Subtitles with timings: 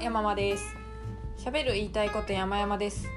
[0.00, 0.76] 山間です。
[1.38, 3.08] 喋る言いたいこと山々です。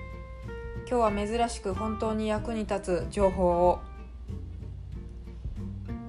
[0.89, 3.79] 今日は珍しく本当に役に立つ情報を。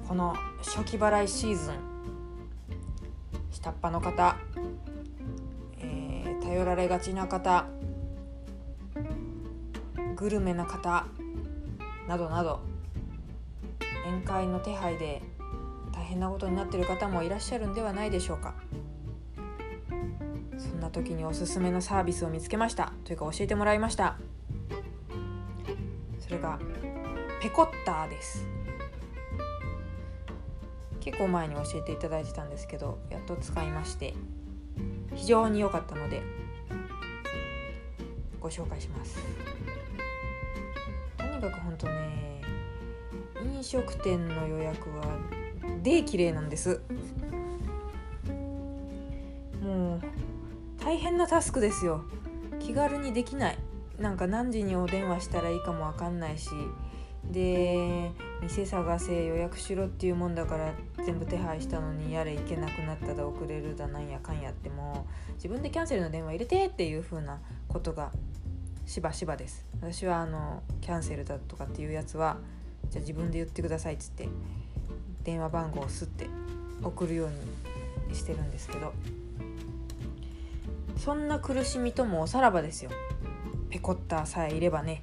[0.06, 1.74] この初期払いシーズン。
[3.50, 4.36] 下っ端の方、
[5.80, 7.66] えー、頼られがちな方。
[10.14, 11.04] グルメな方。
[12.06, 12.60] などなど。
[14.06, 15.20] 宴会の手配で
[15.92, 18.54] 大変なことになっている方もいらっしゃるんではないでしょうか。
[20.90, 22.92] 時におすすめのサービスを見つけました。
[23.04, 24.16] というか教えてもらいました。
[26.18, 26.58] それが
[27.40, 28.46] ペコッターです。
[31.00, 34.14] 結構前に教えていただいてたんですけどやっと使いまして
[35.14, 36.22] 非常に良かったので
[38.38, 39.18] ご紹介します。
[41.16, 42.42] とにかく本当ね
[43.56, 45.04] 飲食店の予約は
[45.82, 46.82] で綺麗なんです。
[50.90, 52.02] 大変なタスクですよ。
[52.58, 53.58] 気軽にできない。
[54.00, 56.50] なんか何時にお電話したらいいかも分かんないし。
[57.30, 58.10] で
[58.42, 60.74] 店探せ予約しろっていうもんだから
[61.04, 68.10] 全部手配したのにやれ行けなくなっただ遅れるだなんやかんやっても自分でキャンセルの電話入れてっていう風なことが
[68.84, 69.64] しばしばです。
[69.80, 72.38] 私はあのキャンセルだとかっていうやつは
[72.88, 74.28] じゃあ自分で言ってくださいっつって
[75.22, 76.26] 電話番号をすって
[76.82, 78.92] 送るようにしてるんですけど。
[81.00, 82.90] そんな苦しみともおさらばですよ。
[83.70, 85.00] ペコッターさえいればね。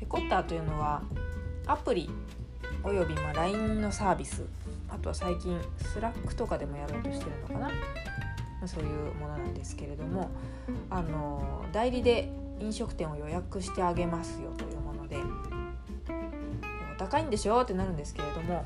[0.00, 1.02] ペコッターというのは
[1.66, 2.08] アプリ
[2.82, 4.44] およびま LINE のサービス。
[4.88, 7.70] あとは最近 Slack とかでもやろうとしてるのかな。
[8.66, 10.30] そういうものなんですけれども
[10.88, 15.18] あの代理で飲食店を予約してあげますよというもので
[16.94, 17.60] お高いんでしょ？
[17.60, 18.64] ってなるんですけれども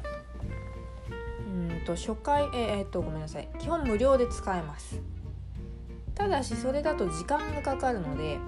[1.88, 3.48] と初回えー、っとごめんなさい。
[3.58, 5.00] 基本無料で使えます。
[6.14, 8.38] ただしそれだと時間がかかるので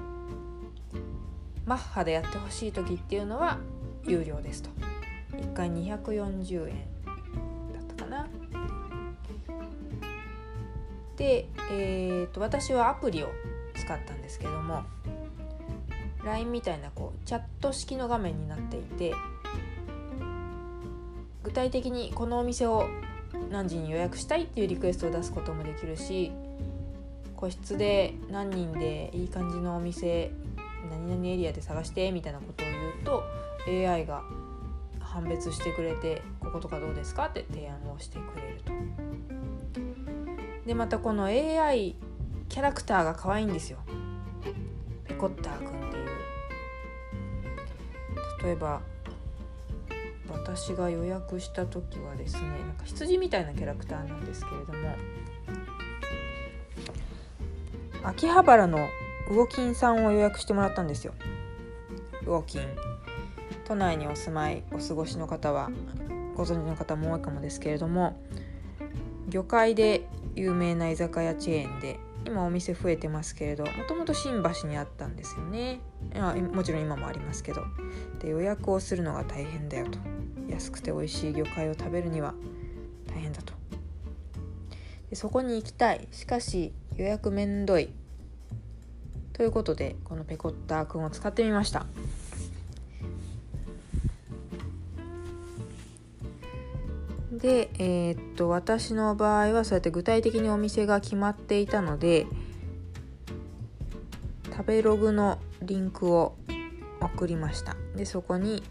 [1.65, 3.59] マッハでやってほしい時っていうのは
[4.05, 4.71] 有料ですと。
[5.33, 6.75] 1回240円
[7.73, 8.29] だったかな。
[11.17, 13.29] で、えーと、と私はアプリを
[13.75, 14.83] 使ったんですけども
[16.25, 19.15] LINE みたいなこうチャット式の画面になっていて
[21.43, 22.87] 具体的にこのお店を
[23.51, 26.33] 何時に予約したいっていうリクエストを出すこともできるし
[27.37, 30.31] 個室で何人でいい感じのお店
[30.91, 33.25] 何々エリアで探してみたいなことを言うと
[33.67, 34.23] AI が
[35.01, 38.73] 判別してくれてこことかどうですかって提案をしてくれると。
[40.67, 41.97] でまたこの AI
[42.49, 43.79] キャラクターが可愛いんですよ。
[45.05, 46.09] ペコッターくんっていう。
[48.45, 48.81] 例えば
[50.55, 54.97] 私が予約した時はですねなんか羊みたいなキャラクターなんですけれども
[58.03, 58.89] 秋葉原の
[59.31, 61.15] 魚金さんを予約してもらったんですよ。
[62.25, 62.63] 魚金。
[63.65, 65.71] 都内にお住まいお過ごしの方は
[66.35, 68.21] ご存知の方も多いかもですけれども
[69.29, 75.81] 魚介で有名な居酒屋チェーンで今お店増えてますけれどもともと新橋にあったんですよね。
[76.17, 77.63] あもちろん今もありますけど。
[78.19, 79.99] で予約をするのが大変だよと。
[80.51, 82.35] 安くて美味しい魚介を食べるには
[83.09, 83.55] 大変だと。
[85.09, 86.07] でそこに行きたい。
[86.13, 87.91] しかし予約めんどい。
[89.33, 91.87] ということでこのペコッターくんを使ってみました。
[97.33, 102.27] でえー、っと私の場合はそうやって具体的にお店が決まっていたので
[104.51, 106.37] 食べログのリンクを
[107.01, 107.77] 送りました。
[107.97, 108.63] でそこに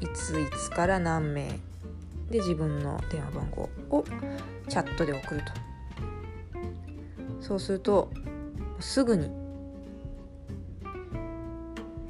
[0.00, 1.48] いついつから何名
[2.30, 4.04] で自分の電話番号を
[4.68, 5.52] チャットで送ると。
[7.40, 8.10] そうすると
[8.80, 9.30] すぐに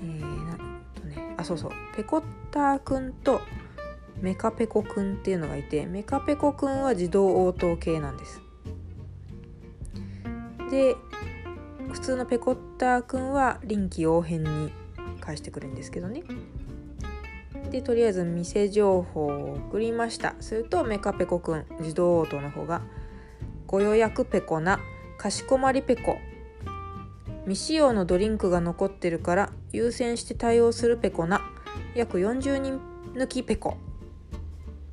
[0.00, 0.56] えー、な
[0.94, 3.40] とねあそうそうペコッターくんと
[4.20, 8.40] メカペコくんっていうのがいてメカペコくんは自動応答系なんです。
[10.70, 10.96] で
[11.92, 14.72] 普通のペコッターくんは臨機応変に
[15.20, 16.22] 返してくるんですけどね。
[17.70, 20.34] でとりあえず店情報を送りました。
[20.40, 22.82] するとメカペコくん自動応答の方が
[23.66, 24.78] ご予約ペコな
[25.18, 26.18] かしこまりペコ。
[27.44, 31.42] 未使用のドリンクが残ってるから優先して対応するペコな
[31.94, 32.80] 約40人
[33.14, 33.70] 抜きペコ。
[33.70, 33.72] っ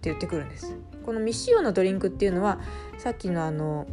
[0.01, 0.75] て言ってくるんです。
[1.05, 2.59] この未使用のドリンクっていうのは
[2.97, 3.87] さっきのあの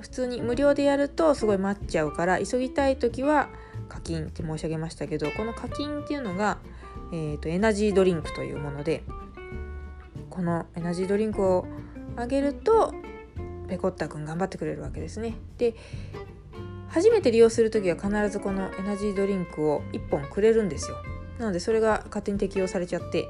[0.00, 3.48] 普通に無料でやるとすごい待っちゃうから急ぎたい時は
[3.88, 6.58] 課金って申し上げましたけどこの課金っていうのが、
[7.12, 9.02] えーと、エナジードリンクというもので
[10.30, 11.66] このエナジードリンクを
[12.16, 12.92] あげると
[13.68, 15.34] ペコッタくん頑張ってくれるわけですね。
[15.58, 15.74] で
[16.88, 20.96] 初めて利用する時は必ずこのエナジードリンクを1本くれるんですよ。
[21.38, 23.28] なのでそれが勝手に適用されちゃって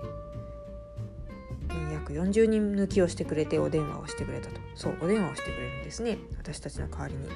[2.09, 4.61] 約40人抜きをしてくれてお電話をしてくれたと。
[4.75, 6.19] そうお電話をしてくれるんですね。
[6.39, 7.29] 私たちの代わりに。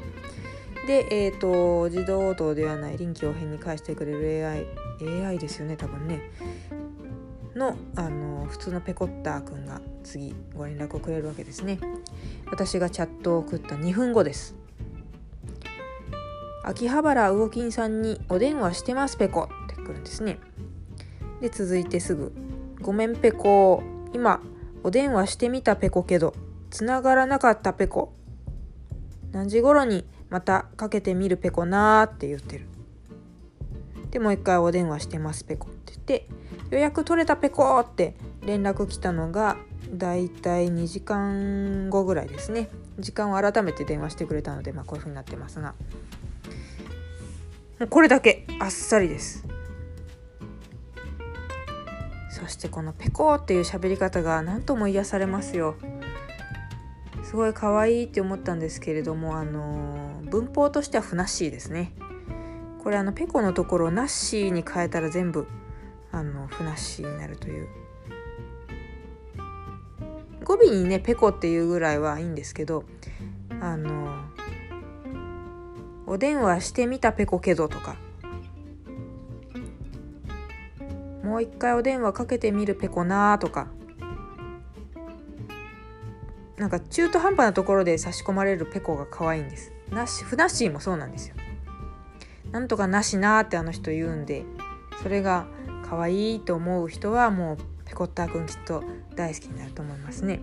[0.86, 4.66] で、えーと、自動応答ではない臨機応変に返してくれる AI
[5.26, 6.30] AI ですよね多分ね。
[7.54, 11.78] のあの普通のペコッターくんが次ご連絡をくれるわけですね。
[12.50, 14.56] 私がチャットを送った2分後です。
[16.64, 20.38] 秋葉原魚金さんにお電話してますペコってくるんですね。
[21.40, 22.32] で続いてすぐ。
[22.80, 23.82] ごめんペコ。
[24.14, 24.40] 今
[24.84, 26.34] お電話してみたペコけど
[26.70, 28.12] 繋がらなかったペコ。
[29.32, 32.67] 何時頃にまたかけてみるペコなーって言ってる。
[34.11, 36.29] でもう一回お電話してますペコって言って
[36.70, 38.14] 予約取れたペコって
[38.44, 39.56] 連絡来たのが
[39.93, 42.69] だいたい2時間後ぐらいですね。
[42.99, 45.75] 時間を改めて電話してくれたので、まあ、こういう風になってますが。
[47.79, 49.44] もうこれだけあっさりです。
[52.32, 55.76] そしてこのペコっていう喋り方が何とも癒されますよ。
[57.23, 61.93] すごい可愛いって思ったんですけれどもあの文法としてはふなっしーですね。
[62.82, 65.46] これあのペコのところをナッシーに変えたら全部
[66.11, 67.69] あのふなっしーになるという。
[70.43, 72.84] 語尾にねペコっていうぐらいはいいんですけど
[73.61, 74.25] あの
[76.06, 77.96] お電話してみたペコけどとか
[81.22, 83.69] もう一回お電話かけてみるペコなーとか。
[86.56, 89.72] なんか中途半端なところで差し込まれるペコが可愛いんです。
[89.90, 91.34] なしふなっしーもそうなんですよ。
[92.52, 94.44] なんとかなしなーってあの人言うんで
[95.02, 95.46] それが
[95.88, 98.84] 可愛いと思う人はもうペコッターくんきっと
[99.16, 100.40] 大好きになると思いますね。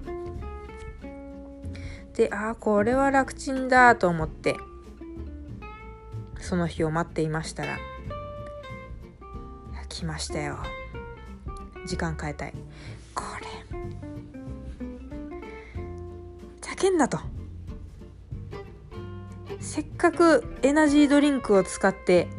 [2.15, 4.57] でああこれは楽ちんだと思って
[6.41, 7.77] その日を待っていましたら
[9.99, 10.57] 来ましたよ。
[11.85, 12.53] 時間変えたい。
[13.13, 13.47] これ。
[16.61, 17.19] 叫んだと。
[19.59, 22.29] せっかくエナジードリンクを使って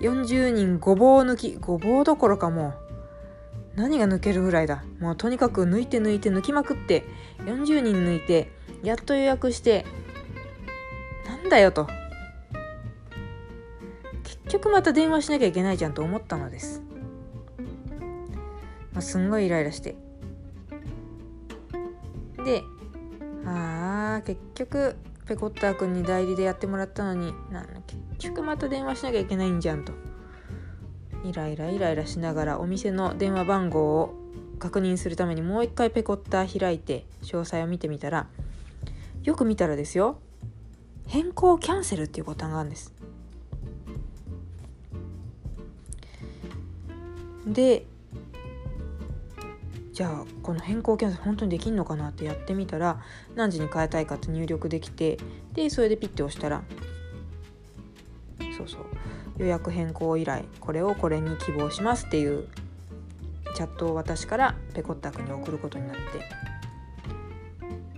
[0.00, 1.56] 40人ごぼう抜き。
[1.56, 2.74] ごぼうどころかもう
[3.74, 4.84] 何が抜けるぐらいだ。
[5.00, 7.04] もうとにかく抜いて抜いて抜きまくって
[7.38, 8.52] 40人抜いて
[8.84, 9.84] やっと予約して
[11.26, 11.88] なんだよと。
[14.48, 16.82] 局また電話しなきゃいけないじゃんと思ったのです、
[18.92, 19.96] まあ、すんごいイライラして。
[22.44, 22.62] で
[23.44, 24.96] ああ結局
[25.26, 27.66] ペコッター君に代理でやってもらったのになん
[28.18, 29.92] 結局また電話しなきゃいけないんじゃんと。
[31.24, 34.14] イライライライラしながらお店の電話番号を
[34.60, 38.28] 確認するためにもう一回ペコッター開いて詳細を見てみたら
[39.24, 40.18] よく見たらですよ
[41.06, 42.95] 変更キャンセルっていうボタンがあるんです。
[47.46, 47.86] で
[49.92, 53.00] じゃあこの変更キャンセル本当にできんのかなってやってみたら
[53.34, 55.16] 何時に変えたいかって入力できて
[55.54, 56.62] でそれでピッて押したら
[58.56, 58.84] そうそう
[59.38, 62.48] 予約変更依頼これをこれに希望しますっていう
[63.54, 66.02] チャットを私からペコッタ君に送ることになって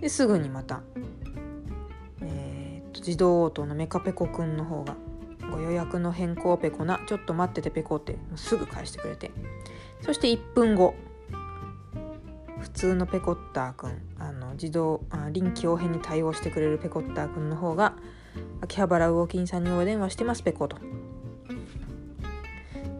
[0.01, 0.81] ですぐにまた、
[2.21, 4.95] えー、と自動応答のメカペコくんの方が
[5.49, 6.99] ご予約の変更ペコな。
[7.07, 8.17] ちょっと待っててペコって。
[8.35, 9.31] すぐ返してくれて。
[10.01, 10.95] そして1分後。
[12.59, 17.95] 普通のペコッターくんあの自動あ臨機応変に対応してくれるペコッターくんの方が
[18.61, 20.77] 秋葉原魚金さんにお電話してますペコと。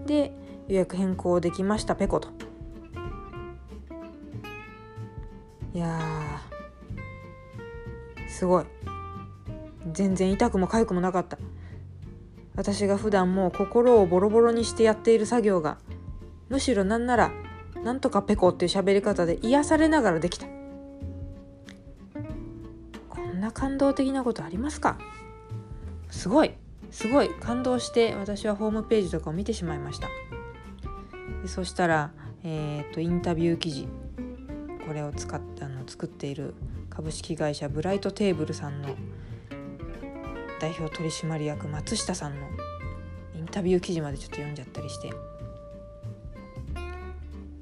[0.06, 0.32] で
[0.68, 2.30] 予約変更できましたペコと。
[5.74, 6.00] いや
[8.28, 8.66] すごい。
[9.92, 11.38] 全然痛くも痒くもなかった。
[12.60, 15.78] 私が普段もう心をボロボロにしてやっている作業が
[16.50, 17.32] むしろなんなら
[17.86, 20.46] なんとかペコっていう喋り方で癒されながらできた。
[23.08, 24.98] こんな感動的なことありますか？
[26.12, 26.52] すごい。
[26.92, 30.10] すごい感動して私はホームページとかを見てしまいました。
[31.42, 32.12] でそしたら、
[32.44, 33.88] えーと、インタビュー記事。
[34.86, 36.56] これを使ってあの作っている
[36.90, 38.90] 株式会社ブライトテーブルさんの
[40.60, 42.48] 代表取締役松下さんの
[43.36, 45.12] インタビュー記事までちょっと読んじゃったりして。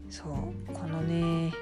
[0.10, 1.54] そうこのね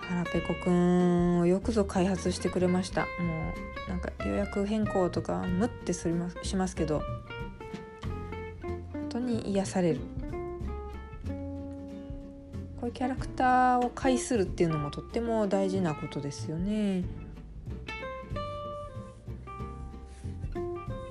[0.00, 3.02] 腹ペコくんをよくぞ開発してくれました。
[3.02, 3.08] も
[3.86, 7.02] うなんか予約変更とかムッてすますしますけど。
[8.92, 10.00] 本当に癒される。
[12.80, 17.04] こういうキャラクターを介するっていうのもとっても大事なことですよね。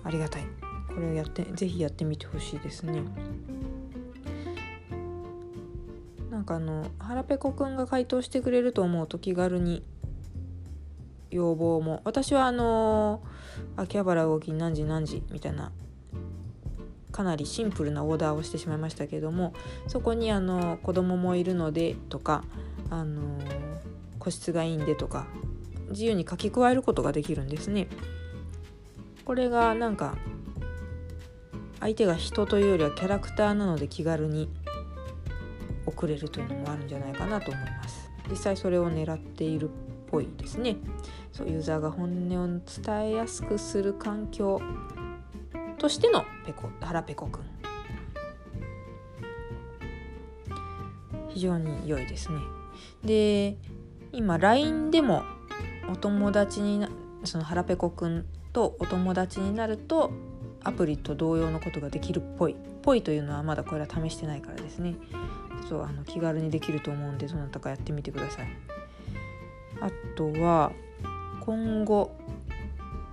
[0.09, 0.43] ありがたい。
[0.87, 3.03] これをやって是非やってみてほしいですね。
[6.31, 9.83] なんかあの腹ペコくんが回答してくれると思うと気軽に
[11.29, 12.01] 要望も。
[12.05, 13.21] 私はあの
[13.75, 15.71] 秋葉原動き何時何時みたいな
[17.11, 19.53] かなりシンプルなオーダーをしてしまいましたけども
[19.87, 22.43] そこにあの子供もいるのでとか
[22.89, 23.37] あの
[24.17, 25.27] 個室がいいんでとか
[25.91, 27.87] 自由に書き加えることができるんですね。
[29.29, 30.17] これがなんか
[31.79, 34.49] 相手が人というよりはキャラクターなので気軽に
[35.85, 38.09] 送れるというのもあるんじゃないかなと思います。
[38.27, 39.71] 実際それを狙っているっ
[40.09, 40.77] ぽいですね。
[41.31, 44.59] そうユーザーが本音を伝えやすくする環境
[45.77, 47.43] としてのペコ腹ペコくん
[51.27, 52.39] 非常に良いですね
[53.05, 53.57] で
[54.11, 55.21] 今 LINE でも
[55.87, 56.89] お友達にな
[57.25, 60.11] その腹ペコくんとお友達になると
[60.63, 62.55] アプリと同様のことができるっぽい。
[62.81, 64.95] ぽいというのはまだこれは試してないからですね。
[65.61, 68.47] ちょっとあの気軽にできると思うんでどなたかやってみてください。
[69.81, 70.71] あとは
[71.41, 72.11] 今後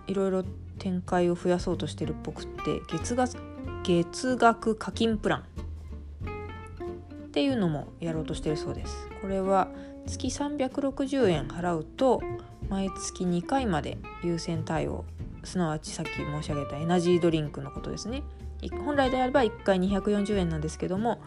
[0.06, 0.44] いろいろ
[0.78, 3.36] 展開を増やそうとしてるっぽくって月額
[3.84, 5.40] 月額課金プラン。
[5.40, 9.08] っていうのもやろうとしてるそうです。
[9.20, 9.68] これは
[10.06, 12.22] 月360円払うと
[12.68, 15.04] 毎月2回まで優先対応
[15.46, 18.22] すなわちさっき申し上げたエナジードリンクのことですね。
[18.84, 21.20] 本来であれば1回240円なんですけども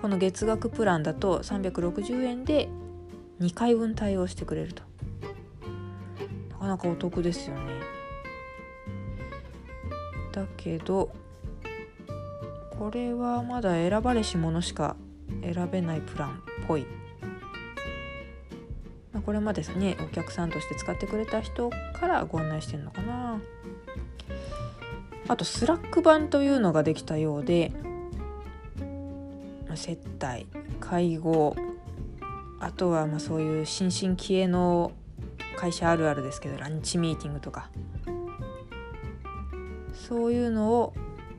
[0.00, 2.68] この月額プランだと360円で
[3.40, 4.82] 2回分対応してくれると。
[6.50, 7.62] なかなかお得ですよね。
[10.32, 11.10] だけど
[12.78, 14.96] これはまだ選ばれし者しか
[15.42, 16.32] 選べないプランっ
[16.66, 16.86] ぽい、
[19.14, 23.40] まあ、これまですねお客さんとして使ってくれた人からご案内してるのかな。
[25.26, 27.72] あと Slack 版というのができたようで
[29.74, 30.46] 接待
[30.80, 31.56] 会合
[32.60, 34.92] あとはまあそういう新進気鋭の
[35.56, 37.70] 会社あるあるですけどランチミーティングとか。
[39.94, 40.94] そういうのを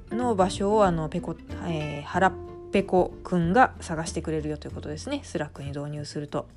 [0.10, 1.36] の場所をあのペコ、
[1.68, 2.32] えー、腹
[2.72, 5.22] ペコくんが探してくれるよということですね。
[5.24, 6.48] Slack に導入すると。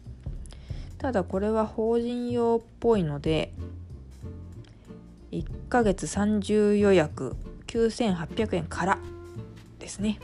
[0.98, 3.52] ただこれは法人用っぽいので
[5.30, 7.36] 1ヶ月30予約
[7.66, 8.98] 9800円から
[9.78, 10.18] ですね。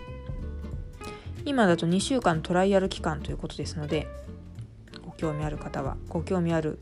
[1.45, 4.09] 今だと2週間トライアル期間ということですので
[5.05, 6.79] ご興味ある方はご興味ある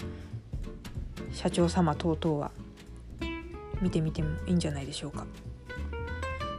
[1.33, 2.53] 社長様等々は
[3.81, 5.27] 見てみてもいいんじゃないでしょうか。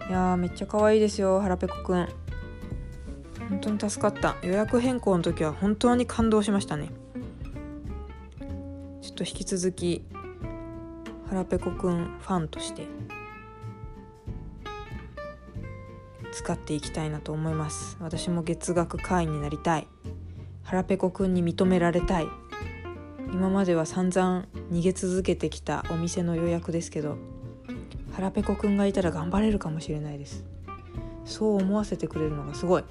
[0.10, 2.10] いやーめっちゃ可愛いですよ腹ペコくん。
[3.50, 4.36] 本当に助かった。
[4.44, 6.90] 予約変更の時は本当に感動しましたね。
[9.14, 10.04] っと引き続き
[11.30, 12.88] 腹ペコくんファンとして
[16.32, 17.96] 使っていきたいなと思います。
[18.02, 19.88] 私も月額会員になりたい。
[20.64, 22.28] 腹ペコくんに認められたい。
[23.32, 27.18] 今までは散々逃げ続けてきたお店の予約ですけど
[28.14, 30.44] 腹ペコくんがいたら頑張れるかもしれないです。
[31.26, 32.84] そう思わせてくれるのがすごい。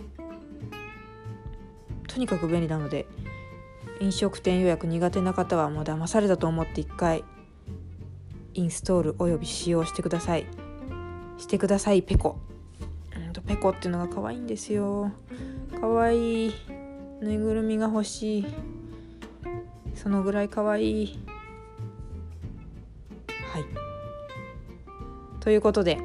[2.06, 3.06] とにかく便利なので
[4.02, 7.22] 飲食店予約苦手な方はもう騙されたと思って一回
[8.52, 10.46] インストールおよび使用してください。
[11.38, 12.36] してくださいペコ。
[13.30, 15.12] んとペコっていうのが可愛いんですよ。
[15.80, 16.52] 可愛い
[17.20, 18.46] ぬいぐるみが欲しい。
[19.94, 21.18] そのぐらい可愛い。
[23.52, 23.64] はい。
[25.38, 25.98] ということで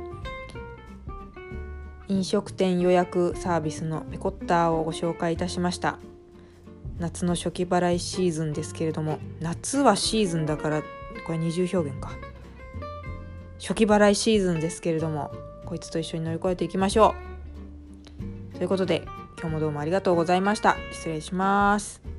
[2.10, 5.98] 飲食店予約サービスのペコッターをご紹介いたしました。
[7.00, 10.82] 夏の初期払いシーズンですけれども夏はシーズンだから
[11.26, 12.12] これ二重表現か。
[13.60, 15.32] 初期払いシーズンですけれども
[15.66, 17.16] こいつと一緒に乗り越えていきましょ
[18.54, 18.58] う。
[18.58, 19.04] ということで
[19.40, 20.78] 今日もどうもありがとうございました。
[20.92, 22.17] 失礼します。